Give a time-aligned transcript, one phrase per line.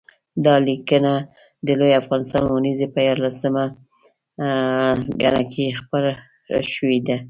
[0.45, 1.13] دا لیکنه
[1.65, 3.63] د لوی افغانستان اوونیزې په یارلسمه
[5.21, 6.11] ګڼه کې خپره
[6.73, 7.17] شوې ده